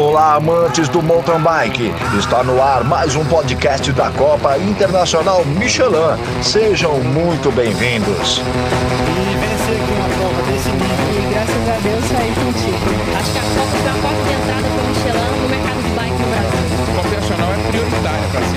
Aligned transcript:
Olá, 0.00 0.36
amantes 0.36 0.88
do 0.88 1.02
mountain 1.02 1.42
bike. 1.42 1.92
Está 2.18 2.42
no 2.42 2.62
ar 2.62 2.82
mais 2.84 3.14
um 3.14 3.22
podcast 3.26 3.92
da 3.92 4.10
Copa 4.10 4.56
Internacional 4.56 5.44
Michelin. 5.44 6.16
Sejam 6.42 7.00
muito 7.00 7.52
bem-vindos. 7.52 8.40
A 8.40 8.44
Deus. 11.82 12.04
Acho 13.14 13.30
que 13.30 13.38
a 13.38 13.42
Copa 13.42 13.76
porta 14.00 14.22
de 14.24 14.32
entrada 14.32 14.68
para 14.70 14.80
o 14.80 14.86
Michelin 14.88 15.28
no 15.42 15.48
mercado 15.50 15.82
de 15.82 15.90
bike 15.90 16.18
no 16.18 16.28
Brasil. 16.30 16.64
É 18.24 18.28
para 18.32 18.44
se 18.46 18.56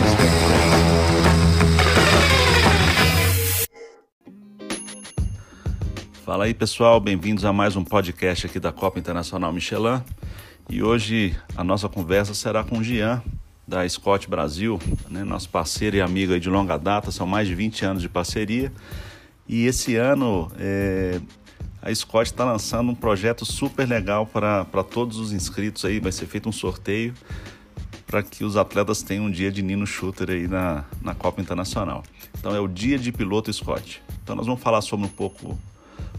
Fala 6.23 6.45
aí 6.45 6.53
pessoal, 6.53 7.01
bem-vindos 7.01 7.43
a 7.43 7.51
mais 7.51 7.75
um 7.75 7.83
podcast 7.83 8.45
aqui 8.45 8.61
da 8.61 8.71
Copa 8.71 8.97
Internacional 8.97 9.51
Michelin. 9.51 10.01
E 10.69 10.81
hoje 10.81 11.35
a 11.55 11.63
nossa 11.63 11.89
conversa 11.89 12.33
será 12.33 12.63
com 12.63 12.79
o 12.79 12.83
Gian, 12.83 13.21
da 13.67 13.87
Scott 13.87 14.29
Brasil, 14.29 14.79
né, 15.09 15.23
nosso 15.23 15.49
parceiro 15.49 15.95
e 15.95 16.01
amigo 16.01 16.37
de 16.39 16.49
longa 16.49 16.77
data, 16.77 17.11
são 17.11 17.25
mais 17.25 17.47
de 17.47 17.55
20 17.55 17.85
anos 17.85 18.01
de 18.01 18.09
parceria. 18.09 18.71
E 19.47 19.65
esse 19.65 19.95
ano 19.95 20.51
é, 20.57 21.19
a 21.81 21.93
Scott 21.93 22.31
está 22.31 22.45
lançando 22.45 22.91
um 22.91 22.95
projeto 22.95 23.45
super 23.45 23.87
legal 23.87 24.25
para 24.25 24.83
todos 24.89 25.17
os 25.17 25.31
inscritos 25.31 25.85
aí, 25.85 25.99
vai 25.99 26.11
ser 26.11 26.25
feito 26.25 26.47
um 26.47 26.51
sorteio 26.51 27.13
para 28.05 28.21
que 28.21 28.43
os 28.43 28.55
atletas 28.57 29.01
tenham 29.01 29.25
um 29.25 29.31
dia 29.31 29.51
de 29.51 29.63
Nino 29.63 29.87
Shooter 29.87 30.29
aí 30.29 30.47
na, 30.47 30.85
na 31.01 31.15
Copa 31.15 31.41
Internacional. 31.41 32.03
Então 32.37 32.55
é 32.55 32.59
o 32.59 32.67
dia 32.67 32.99
de 32.99 33.11
piloto 33.11 33.51
Scott. 33.51 34.03
Então 34.23 34.35
nós 34.35 34.45
vamos 34.45 34.61
falar 34.61 34.81
sobre 34.81 35.05
um 35.05 35.09
pouco, 35.09 35.57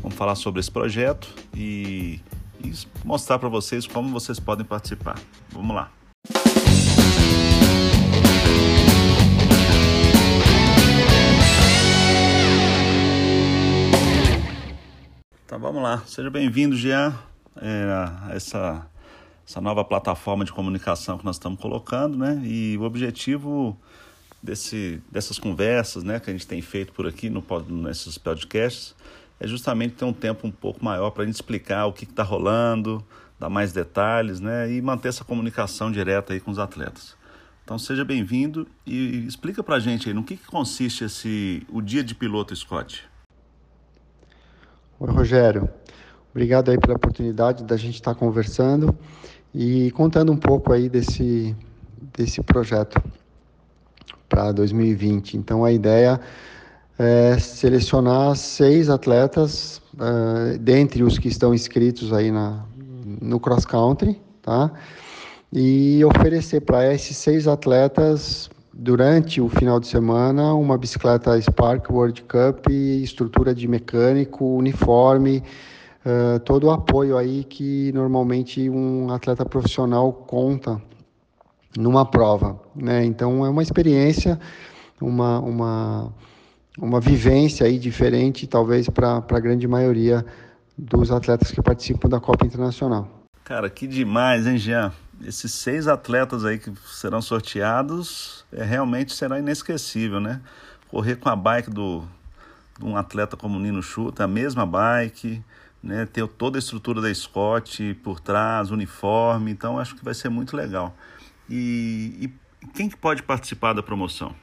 vamos 0.03 0.17
falar 0.17 0.35
sobre 0.35 0.61
esse 0.61 0.71
projeto 0.71 1.33
e 1.55 2.21
e 2.65 2.73
mostrar 3.05 3.39
para 3.39 3.49
vocês 3.49 3.87
como 3.87 4.09
vocês 4.11 4.41
podem 4.41 4.65
participar. 4.65 5.19
Vamos 5.51 5.77
lá. 5.77 5.93
Então 15.45 15.59
vamos 15.61 15.83
lá. 15.83 16.03
Seja 16.07 16.31
bem-vindo, 16.31 16.77
Jean, 16.77 17.17
é, 17.57 17.85
a 17.85 18.35
essa, 18.35 18.87
essa 19.47 19.61
nova 19.61 19.85
plataforma 19.85 20.45
de 20.45 20.53
comunicação 20.53 21.19
que 21.19 21.25
nós 21.25 21.37
estamos 21.37 21.61
colocando, 21.61 22.17
né? 22.19 22.41
E 22.45 22.77
o 22.79 22.83
objetivo 22.83 23.79
desse, 24.43 25.03
dessas 25.11 25.39
conversas, 25.39 26.05
né, 26.05 26.21
que 26.21 26.29
a 26.29 26.33
gente 26.33 26.47
tem 26.47 26.61
feito 26.61 26.93
por 26.93 27.07
aqui 27.07 27.31
no, 27.31 27.43
nesses 27.71 28.19
podcasts, 28.19 28.95
é 29.41 29.47
justamente 29.47 29.95
ter 29.95 30.05
um 30.05 30.13
tempo 30.13 30.47
um 30.47 30.51
pouco 30.51 30.85
maior 30.85 31.11
para 31.11 31.23
a 31.23 31.27
gente 31.27 31.35
explicar 31.35 31.87
o 31.87 31.93
que 31.93 32.05
está 32.05 32.23
rolando, 32.23 33.05
dar 33.39 33.49
mais 33.51 33.73
detalhes, 33.73 34.41
né? 34.41 34.71
E 34.73 34.81
manter 34.81 35.09
essa 35.09 35.25
comunicação 35.25 35.91
direta 35.91 36.33
aí 36.33 36.41
com 36.41 36.51
os 36.51 36.59
atletas. 36.59 37.17
Então 37.65 37.79
seja 37.79 38.05
bem-vindo 38.05 38.67
e 38.87 39.27
explica 39.27 39.63
para 39.63 39.77
a 39.77 39.81
gente 39.81 40.09
aí 40.09 40.15
no 40.15 40.23
que, 40.23 40.37
que 40.37 40.47
consiste 40.47 41.05
esse 41.05 41.67
o 41.73 41.81
dia 41.81 42.05
de 42.05 42.15
piloto 42.15 42.55
Scott. 42.55 43.09
Oi 45.01 45.11
Rogério, 45.11 45.69
obrigado 46.31 46.71
aí 46.71 46.79
pela 46.79 46.95
oportunidade 46.95 47.65
da 47.65 47.77
gente 47.77 47.95
estar 47.95 48.13
tá 48.13 48.21
conversando 48.21 48.97
e 49.55 49.91
contando 49.93 50.31
um 50.31 50.37
pouco 50.37 50.73
aí 50.73 50.89
desse 50.89 51.57
desse 52.17 52.43
projeto 52.43 53.03
para 54.29 54.53
2020. 54.53 55.37
Então 55.37 55.65
a 55.65 55.73
ideia 55.73 56.21
é, 56.99 57.39
selecionar 57.39 58.37
seis 58.37 58.89
atletas, 58.89 59.81
uh, 59.95 60.59
dentre 60.59 61.03
os 61.03 61.19
que 61.19 61.29
estão 61.29 61.53
inscritos 61.53 62.13
aí 62.13 62.31
na, 62.31 62.65
no 63.21 63.41
cross 63.41 63.65
country, 63.65 64.21
tá? 64.43 64.71
E 65.53 66.05
oferecer 66.05 66.61
para 66.61 66.93
esses 66.93 67.17
seis 67.17 67.47
atletas 67.47 68.51
durante 68.73 69.41
o 69.41 69.49
final 69.49 69.79
de 69.79 69.87
semana 69.87 70.53
uma 70.55 70.77
bicicleta 70.77 71.41
Spark 71.41 71.91
World 71.91 72.23
Cup, 72.23 72.69
estrutura 72.71 73.55
de 73.55 73.69
mecânico, 73.69 74.45
uniforme, 74.45 75.43
uh, 76.05 76.39
todo 76.41 76.65
o 76.65 76.71
apoio 76.71 77.17
aí 77.17 77.45
que 77.45 77.93
normalmente 77.93 78.69
um 78.69 79.13
atleta 79.13 79.45
profissional 79.45 80.13
conta 80.13 80.81
numa 81.77 82.05
prova, 82.05 82.61
né? 82.75 83.05
Então 83.05 83.45
é 83.45 83.49
uma 83.49 83.63
experiência, 83.63 84.39
uma, 85.01 85.41
uma 85.41 86.13
uma 86.79 87.01
vivência 87.01 87.67
aí 87.67 87.79
diferente, 87.79 88.47
talvez 88.47 88.89
para 88.89 89.17
a 89.17 89.41
grande 89.41 89.67
maioria 89.67 90.25
dos 90.77 91.11
atletas 91.11 91.51
que 91.51 91.63
participam 91.63 92.09
da 92.09 92.21
Copa 92.21 92.45
Internacional. 92.45 93.09
Cara, 93.45 93.71
que 93.71 93.87
demais, 93.87 94.47
hein, 94.47 94.59
Jean? 94.59 94.93
Esses 95.25 95.53
seis 95.53 95.87
atletas 95.87 96.45
aí 96.45 96.59
que 96.59 96.73
serão 96.87 97.23
sorteados 97.23 98.45
é, 98.53 98.65
realmente 98.65 99.13
será 99.13 99.39
inesquecível, 99.39 100.19
né? 100.19 100.41
Correr 100.89 101.17
com 101.17 101.29
a 101.29 101.37
bike 101.37 101.71
do, 101.71 102.03
de 102.79 102.85
um 102.85 102.97
atleta 102.97 103.37
como 103.37 103.59
o 103.59 103.61
Nino 103.61 103.83
Chuta, 103.83 104.25
a 104.25 104.29
mesma 104.29 104.67
bike, 104.67 105.43
né? 105.83 106.07
ter 106.07 106.27
toda 106.27 106.59
a 106.59 106.61
estrutura 106.61 107.01
da 107.01 107.15
Scott 107.15 107.95
por 108.03 108.19
trás, 108.19 108.71
uniforme, 108.71 109.51
então 109.51 109.79
acho 109.79 109.95
que 109.95 110.05
vai 110.05 110.15
ser 110.15 110.31
muito 110.31 110.57
legal. 110.57 110.97
E, 111.49 112.31
e 112.63 112.69
quem 112.69 112.89
que 112.89 112.97
pode 112.97 113.23
participar 113.23 113.73
da 113.73 113.83
promoção? 113.83 114.35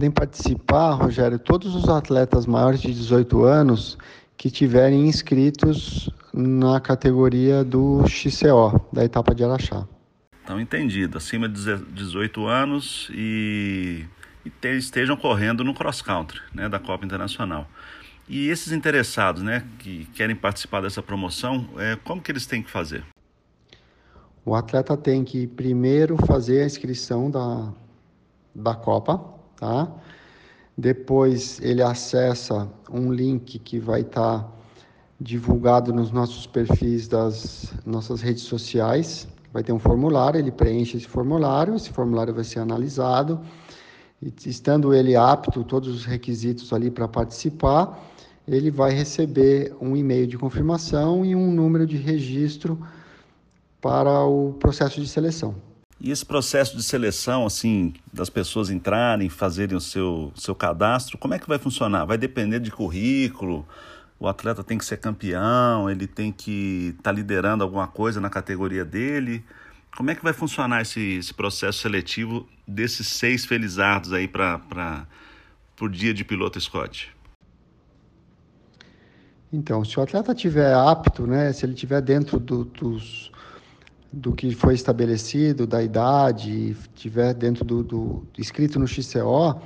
Podem 0.00 0.10
participar, 0.10 0.94
Rogério, 0.94 1.38
todos 1.38 1.74
os 1.74 1.86
atletas 1.86 2.46
maiores 2.46 2.80
de 2.80 2.90
18 2.90 3.44
anos 3.44 3.98
que 4.34 4.50
tiverem 4.50 5.06
inscritos 5.06 6.08
na 6.32 6.80
categoria 6.80 7.62
do 7.62 8.02
XCO, 8.08 8.80
da 8.90 9.04
etapa 9.04 9.34
de 9.34 9.44
Araxá. 9.44 9.86
Então, 10.42 10.58
entendido. 10.58 11.18
Acima 11.18 11.46
de 11.46 11.76
18 11.92 12.46
anos 12.46 13.10
e, 13.12 14.06
e 14.42 14.68
estejam 14.68 15.18
correndo 15.18 15.62
no 15.62 15.74
cross 15.74 16.00
country 16.00 16.40
né, 16.54 16.66
da 16.66 16.78
Copa 16.78 17.04
Internacional. 17.04 17.68
E 18.26 18.48
esses 18.48 18.72
interessados 18.72 19.42
né, 19.42 19.66
que 19.80 20.06
querem 20.14 20.34
participar 20.34 20.80
dessa 20.80 21.02
promoção, 21.02 21.68
é, 21.76 21.98
como 22.02 22.22
que 22.22 22.32
eles 22.32 22.46
têm 22.46 22.62
que 22.62 22.70
fazer? 22.70 23.04
O 24.46 24.54
atleta 24.54 24.96
tem 24.96 25.22
que 25.24 25.46
primeiro 25.46 26.16
fazer 26.24 26.62
a 26.62 26.64
inscrição 26.64 27.30
da, 27.30 27.70
da 28.54 28.74
Copa, 28.74 29.38
tá? 29.60 29.86
Depois 30.76 31.60
ele 31.60 31.82
acessa 31.82 32.66
um 32.90 33.12
link 33.12 33.58
que 33.58 33.78
vai 33.78 34.00
estar 34.00 34.38
tá 34.38 34.48
divulgado 35.20 35.92
nos 35.92 36.10
nossos 36.10 36.46
perfis 36.46 37.06
das 37.06 37.74
nossas 37.84 38.22
redes 38.22 38.44
sociais. 38.44 39.28
Vai 39.52 39.62
ter 39.62 39.72
um 39.72 39.78
formulário, 39.78 40.38
ele 40.38 40.50
preenche 40.50 40.96
esse 40.96 41.06
formulário, 41.06 41.74
esse 41.76 41.90
formulário 41.90 42.32
vai 42.32 42.44
ser 42.44 42.60
analisado. 42.60 43.38
E 44.22 44.32
estando 44.46 44.94
ele 44.94 45.14
apto, 45.14 45.62
todos 45.64 45.88
os 45.94 46.04
requisitos 46.06 46.72
ali 46.72 46.90
para 46.90 47.06
participar, 47.06 48.02
ele 48.48 48.70
vai 48.70 48.92
receber 48.92 49.74
um 49.80 49.96
e-mail 49.96 50.26
de 50.26 50.38
confirmação 50.38 51.24
e 51.24 51.36
um 51.36 51.52
número 51.52 51.86
de 51.86 51.96
registro 51.96 52.78
para 53.80 54.24
o 54.24 54.54
processo 54.54 55.00
de 55.00 55.08
seleção. 55.08 55.54
E 56.00 56.10
esse 56.10 56.24
processo 56.24 56.74
de 56.74 56.82
seleção, 56.82 57.44
assim, 57.44 57.92
das 58.10 58.30
pessoas 58.30 58.70
entrarem, 58.70 59.28
fazerem 59.28 59.76
o 59.76 59.80
seu, 59.80 60.32
seu 60.34 60.54
cadastro, 60.54 61.18
como 61.18 61.34
é 61.34 61.38
que 61.38 61.46
vai 61.46 61.58
funcionar? 61.58 62.06
Vai 62.06 62.16
depender 62.16 62.58
de 62.58 62.70
currículo? 62.70 63.68
O 64.18 64.26
atleta 64.26 64.64
tem 64.64 64.78
que 64.78 64.84
ser 64.84 64.96
campeão? 64.96 65.90
Ele 65.90 66.06
tem 66.06 66.32
que 66.32 66.94
estar 66.96 67.02
tá 67.02 67.12
liderando 67.12 67.62
alguma 67.62 67.86
coisa 67.86 68.18
na 68.18 68.30
categoria 68.30 68.82
dele? 68.82 69.44
Como 69.94 70.10
é 70.10 70.14
que 70.14 70.22
vai 70.22 70.32
funcionar 70.32 70.80
esse, 70.80 71.16
esse 71.18 71.34
processo 71.34 71.80
seletivo 71.80 72.48
desses 72.66 73.06
seis 73.08 73.44
felizardos 73.44 74.14
aí 74.14 74.26
para 74.26 75.06
o 75.78 75.88
dia 75.88 76.14
de 76.14 76.24
piloto 76.24 76.58
Scott? 76.58 77.14
Então, 79.52 79.84
se 79.84 79.98
o 79.98 80.02
atleta 80.02 80.34
tiver 80.34 80.72
apto, 80.72 81.26
né, 81.26 81.52
se 81.52 81.66
ele 81.66 81.74
tiver 81.74 82.00
dentro 82.00 82.38
do, 82.38 82.64
dos 82.64 83.30
do 84.12 84.32
que 84.32 84.52
foi 84.54 84.74
estabelecido, 84.74 85.66
da 85.66 85.82
idade, 85.82 86.76
tiver 86.94 87.32
dentro 87.34 87.64
do, 87.64 87.82
do 87.82 88.26
escrito 88.36 88.78
no 88.78 88.86
XCO, 88.86 89.60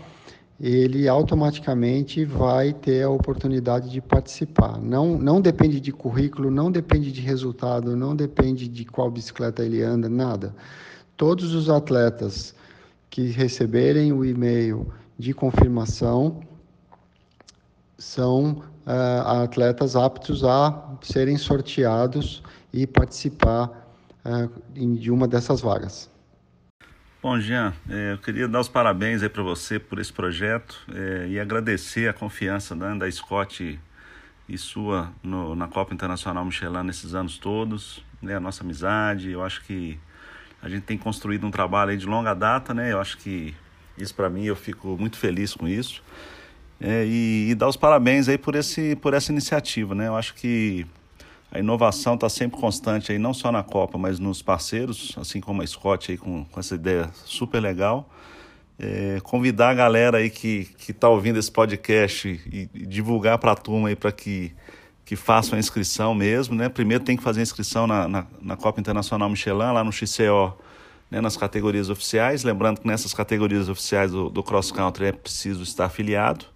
ele 0.60 1.08
automaticamente 1.08 2.24
vai 2.24 2.72
ter 2.72 3.02
a 3.02 3.10
oportunidade 3.10 3.90
de 3.90 4.00
participar. 4.00 4.78
Não, 4.80 5.18
não 5.18 5.40
depende 5.40 5.80
de 5.80 5.92
currículo, 5.92 6.50
não 6.50 6.70
depende 6.70 7.10
de 7.10 7.20
resultado, 7.20 7.96
não 7.96 8.14
depende 8.14 8.68
de 8.68 8.84
qual 8.84 9.10
bicicleta 9.10 9.64
ele 9.64 9.82
anda, 9.82 10.08
nada. 10.08 10.54
Todos 11.16 11.54
os 11.54 11.68
atletas 11.68 12.54
que 13.10 13.28
receberem 13.28 14.12
o 14.12 14.24
e-mail 14.24 14.92
de 15.18 15.32
confirmação 15.32 16.40
são 17.98 18.62
uh, 18.86 19.42
atletas 19.42 19.96
aptos 19.96 20.44
a 20.44 20.96
serem 21.02 21.36
sorteados 21.36 22.42
e 22.72 22.86
participar 22.86 23.83
de 24.72 25.10
uma 25.10 25.28
dessas 25.28 25.60
vagas. 25.60 26.10
Bom, 27.22 27.40
Jean, 27.40 27.72
é, 27.88 28.12
eu 28.12 28.18
queria 28.18 28.46
dar 28.46 28.60
os 28.60 28.68
parabéns 28.68 29.22
aí 29.22 29.28
para 29.28 29.42
você 29.42 29.78
por 29.78 29.98
esse 29.98 30.12
projeto 30.12 30.78
é, 30.92 31.26
e 31.28 31.40
agradecer 31.40 32.08
a 32.08 32.12
confiança 32.12 32.74
né, 32.74 32.94
da 32.98 33.10
Scott 33.10 33.80
e 34.48 34.58
sua 34.58 35.10
no, 35.22 35.54
na 35.54 35.66
Copa 35.66 35.94
Internacional 35.94 36.44
Michelin 36.44 36.82
nesses 36.82 37.14
anos 37.14 37.38
todos, 37.38 38.04
né? 38.20 38.36
A 38.36 38.40
nossa 38.40 38.62
amizade, 38.62 39.30
eu 39.30 39.42
acho 39.42 39.64
que 39.64 39.98
a 40.62 40.68
gente 40.68 40.82
tem 40.82 40.98
construído 40.98 41.46
um 41.46 41.50
trabalho 41.50 41.96
de 41.96 42.06
longa 42.06 42.34
data, 42.34 42.74
né? 42.74 42.92
Eu 42.92 43.00
acho 43.00 43.16
que 43.18 43.54
isso 43.96 44.14
para 44.14 44.28
mim 44.28 44.44
eu 44.44 44.56
fico 44.56 44.96
muito 44.98 45.16
feliz 45.16 45.54
com 45.54 45.66
isso. 45.66 46.02
É, 46.80 47.04
e, 47.06 47.50
e 47.50 47.54
dar 47.54 47.68
os 47.68 47.76
parabéns 47.76 48.28
aí 48.28 48.36
por, 48.36 48.54
esse, 48.54 48.96
por 48.96 49.14
essa 49.14 49.32
iniciativa, 49.32 49.94
né? 49.94 50.08
Eu 50.08 50.16
acho 50.16 50.34
que 50.34 50.86
a 51.54 51.60
inovação 51.60 52.16
está 52.16 52.28
sempre 52.28 52.58
constante 52.58 53.12
aí, 53.12 53.18
não 53.18 53.32
só 53.32 53.52
na 53.52 53.62
Copa, 53.62 53.96
mas 53.96 54.18
nos 54.18 54.42
parceiros, 54.42 55.14
assim 55.16 55.40
como 55.40 55.62
a 55.62 55.66
Scott 55.66 56.10
aí 56.10 56.18
com, 56.18 56.44
com 56.44 56.58
essa 56.58 56.74
ideia 56.74 57.08
super 57.24 57.60
legal. 57.60 58.10
É, 58.76 59.20
convidar 59.22 59.70
a 59.70 59.74
galera 59.74 60.18
aí 60.18 60.30
que 60.30 60.68
está 60.88 61.08
ouvindo 61.08 61.38
esse 61.38 61.52
podcast 61.52 62.28
e, 62.28 62.68
e 62.74 62.86
divulgar 62.86 63.38
para 63.38 63.52
a 63.52 63.54
turma 63.54 63.88
aí 63.88 63.94
para 63.94 64.10
que, 64.10 64.52
que 65.04 65.14
façam 65.14 65.54
a 65.54 65.60
inscrição 65.60 66.12
mesmo, 66.12 66.56
né? 66.56 66.68
Primeiro 66.68 67.04
tem 67.04 67.16
que 67.16 67.22
fazer 67.22 67.38
a 67.38 67.44
inscrição 67.44 67.86
na, 67.86 68.08
na, 68.08 68.26
na 68.42 68.56
Copa 68.56 68.80
Internacional 68.80 69.30
Michelin, 69.30 69.72
lá 69.72 69.84
no 69.84 69.92
XCO, 69.92 70.58
né, 71.08 71.20
nas 71.20 71.36
categorias 71.36 71.88
oficiais. 71.88 72.42
Lembrando 72.42 72.80
que 72.80 72.86
nessas 72.88 73.14
categorias 73.14 73.68
oficiais 73.68 74.10
do, 74.10 74.28
do 74.28 74.42
cross 74.42 74.72
country 74.72 75.06
é 75.06 75.12
preciso 75.12 75.62
estar 75.62 75.84
afiliado, 75.84 76.46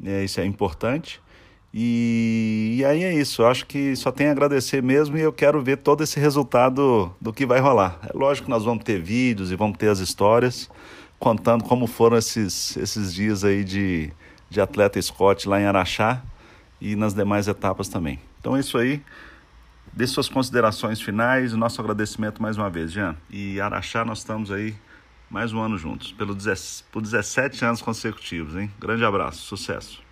né, 0.00 0.24
isso 0.24 0.40
é 0.40 0.44
importante. 0.44 1.20
E, 1.72 2.76
e, 2.78 2.84
aí 2.84 3.04
é 3.04 3.12
isso, 3.12 3.42
eu 3.42 3.48
acho 3.48 3.66
que 3.66 3.94
só 3.96 4.10
tem 4.10 4.28
a 4.28 4.30
agradecer 4.30 4.82
mesmo 4.82 5.18
e 5.18 5.20
eu 5.20 5.32
quero 5.32 5.60
ver 5.62 5.76
todo 5.76 6.02
esse 6.02 6.18
resultado 6.18 7.14
do 7.20 7.32
que 7.32 7.44
vai 7.44 7.60
rolar. 7.60 7.98
É 8.02 8.16
lógico 8.16 8.46
que 8.46 8.50
nós 8.50 8.64
vamos 8.64 8.82
ter 8.82 9.00
vídeos 9.00 9.52
e 9.52 9.56
vamos 9.56 9.76
ter 9.76 9.88
as 9.88 9.98
histórias 9.98 10.70
contando 11.18 11.64
como 11.64 11.86
foram 11.86 12.16
esses, 12.16 12.76
esses 12.76 13.12
dias 13.12 13.44
aí 13.44 13.64
de, 13.64 14.10
de 14.48 14.60
atleta 14.60 15.00
Scott 15.00 15.48
lá 15.48 15.60
em 15.60 15.64
Araxá 15.64 16.22
e 16.80 16.96
nas 16.96 17.14
demais 17.14 17.48
etapas 17.48 17.88
também. 17.88 18.18
Então 18.40 18.56
é 18.56 18.60
isso 18.60 18.78
aí. 18.78 19.02
Dê 19.92 20.06
suas 20.06 20.28
considerações 20.28 21.00
finais 21.00 21.52
e 21.52 21.56
nosso 21.56 21.80
agradecimento 21.80 22.40
mais 22.40 22.56
uma 22.56 22.68
vez, 22.68 22.92
Jean. 22.92 23.16
E 23.30 23.60
Araxá, 23.60 24.04
nós 24.04 24.18
estamos 24.18 24.50
aí 24.50 24.74
mais 25.30 25.52
um 25.52 25.60
ano 25.60 25.76
juntos, 25.76 26.12
pelo, 26.12 26.36
por 26.92 27.02
17 27.02 27.64
anos 27.64 27.82
consecutivos, 27.82 28.54
hein? 28.56 28.70
Grande 28.78 29.04
abraço, 29.04 29.38
sucesso. 29.38 30.05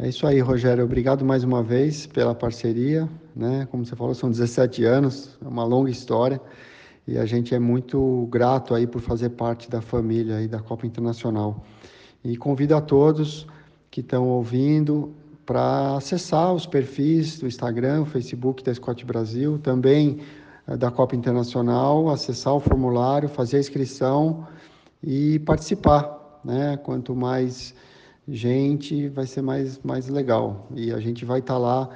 É 0.00 0.08
isso 0.08 0.28
aí, 0.28 0.38
Rogério. 0.38 0.84
Obrigado 0.84 1.24
mais 1.24 1.42
uma 1.42 1.60
vez 1.60 2.06
pela 2.06 2.32
parceria. 2.32 3.08
Né? 3.34 3.66
Como 3.68 3.84
você 3.84 3.96
falou, 3.96 4.14
são 4.14 4.30
17 4.30 4.84
anos, 4.84 5.36
é 5.44 5.48
uma 5.48 5.64
longa 5.64 5.90
história. 5.90 6.40
E 7.04 7.18
a 7.18 7.26
gente 7.26 7.52
é 7.52 7.58
muito 7.58 8.28
grato 8.30 8.76
aí 8.76 8.86
por 8.86 9.00
fazer 9.00 9.30
parte 9.30 9.68
da 9.68 9.80
família 9.80 10.36
aí 10.36 10.46
da 10.46 10.60
Copa 10.60 10.86
Internacional. 10.86 11.64
E 12.22 12.36
convido 12.36 12.76
a 12.76 12.80
todos 12.80 13.44
que 13.90 13.98
estão 13.98 14.28
ouvindo 14.28 15.12
para 15.44 15.96
acessar 15.96 16.54
os 16.54 16.64
perfis 16.64 17.40
do 17.40 17.48
Instagram, 17.48 18.04
Facebook 18.04 18.62
da 18.62 18.72
Scott 18.72 19.04
Brasil, 19.04 19.58
também 19.58 20.20
eh, 20.68 20.76
da 20.76 20.92
Copa 20.92 21.16
Internacional, 21.16 22.08
acessar 22.08 22.54
o 22.54 22.60
formulário, 22.60 23.28
fazer 23.28 23.56
a 23.56 23.60
inscrição 23.60 24.46
e 25.02 25.40
participar. 25.40 26.40
Né? 26.44 26.76
Quanto 26.76 27.16
mais 27.16 27.74
gente, 28.28 29.08
vai 29.08 29.26
ser 29.26 29.42
mais, 29.42 29.80
mais 29.82 30.08
legal. 30.08 30.66
E 30.74 30.92
a 30.92 31.00
gente 31.00 31.24
vai 31.24 31.40
estar 31.40 31.54
tá 31.54 31.58
lá 31.58 31.88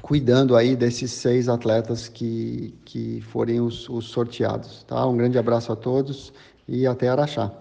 cuidando 0.00 0.56
aí 0.56 0.74
desses 0.74 1.12
seis 1.12 1.48
atletas 1.48 2.08
que, 2.08 2.74
que 2.84 3.20
forem 3.20 3.60
os, 3.60 3.88
os 3.88 4.06
sorteados. 4.06 4.84
Tá? 4.84 5.06
Um 5.06 5.16
grande 5.16 5.38
abraço 5.38 5.72
a 5.72 5.76
todos 5.76 6.32
e 6.68 6.86
até 6.86 7.08
Araxá. 7.08 7.52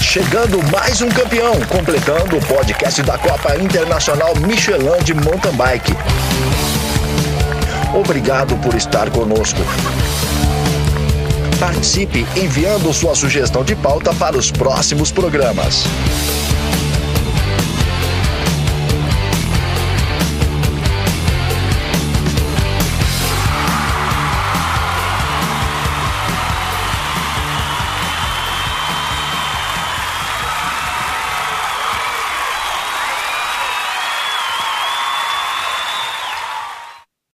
Chegando 0.00 0.58
mais 0.72 1.02
um 1.02 1.10
campeão, 1.10 1.52
completando 1.68 2.38
o 2.38 2.46
podcast 2.46 3.02
da 3.02 3.18
Copa 3.18 3.54
Internacional 3.56 4.34
Michelin 4.36 5.02
de 5.04 5.12
Mountain 5.12 5.54
Bike. 5.56 5.92
Obrigado 7.94 8.56
por 8.62 8.74
estar 8.74 9.10
conosco. 9.10 9.60
Participe 11.58 12.26
enviando 12.36 12.92
sua 12.92 13.14
sugestão 13.14 13.64
de 13.64 13.74
pauta 13.74 14.12
para 14.14 14.36
os 14.36 14.50
próximos 14.50 15.10
programas. 15.10 15.84